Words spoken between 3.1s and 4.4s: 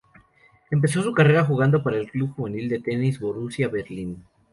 Borussia Berlin.